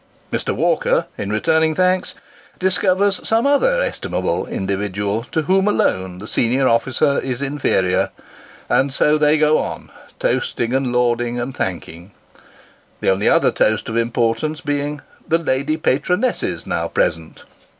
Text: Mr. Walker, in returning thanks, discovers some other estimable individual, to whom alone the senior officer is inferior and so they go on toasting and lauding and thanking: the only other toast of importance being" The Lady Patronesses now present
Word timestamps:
Mr. 0.33 0.51
Walker, 0.51 1.05
in 1.15 1.31
returning 1.31 1.75
thanks, 1.75 2.15
discovers 2.57 3.19
some 3.23 3.45
other 3.45 3.83
estimable 3.83 4.47
individual, 4.47 5.23
to 5.25 5.43
whom 5.43 5.67
alone 5.67 6.17
the 6.17 6.25
senior 6.25 6.67
officer 6.67 7.19
is 7.19 7.39
inferior 7.39 8.09
and 8.67 8.91
so 8.91 9.15
they 9.19 9.37
go 9.37 9.59
on 9.59 9.91
toasting 10.17 10.73
and 10.73 10.91
lauding 10.91 11.39
and 11.39 11.55
thanking: 11.55 12.09
the 12.99 13.11
only 13.11 13.29
other 13.29 13.51
toast 13.51 13.87
of 13.89 13.95
importance 13.95 14.59
being" 14.59 15.01
The 15.27 15.37
Lady 15.37 15.77
Patronesses 15.77 16.65
now 16.65 16.87
present 16.87 17.43